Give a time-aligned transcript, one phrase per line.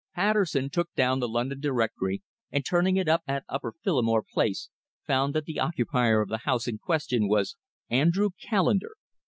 [0.15, 4.67] Patterson took down the London Directory, and turning it up at Upper Phillimore Place,
[5.05, 7.55] found that the occupier of the house in question was
[7.87, 8.93] Andrew Callender.